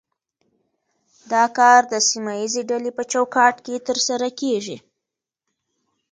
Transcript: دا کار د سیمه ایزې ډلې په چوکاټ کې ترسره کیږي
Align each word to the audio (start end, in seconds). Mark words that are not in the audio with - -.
دا 1.31 1.43
کار 1.57 1.81
د 1.93 1.95
سیمه 2.09 2.33
ایزې 2.41 2.61
ډلې 2.69 2.91
په 2.97 3.03
چوکاټ 3.11 3.55
کې 3.65 3.85
ترسره 3.87 4.29
کیږي 4.39 4.77